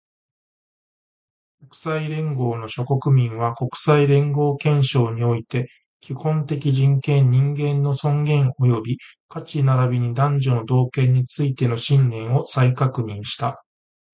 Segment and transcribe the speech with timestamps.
[1.59, 8.97] 国際連合の諸国民は、国際連合憲章において、基本的人権、人間の尊厳及び
[9.29, 13.63] 価値並びに男女の同権についての信念を再確認した